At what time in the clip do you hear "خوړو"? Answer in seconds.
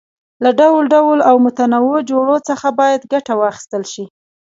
2.09-2.37